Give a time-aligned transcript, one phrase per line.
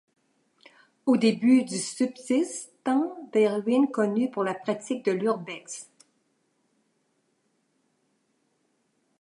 [1.05, 5.91] Au début du subsistent des ruines connues pour la pratique de l'urbex.